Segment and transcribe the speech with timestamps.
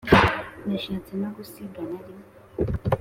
[0.67, 2.23] Nashatse no gusigana rimwe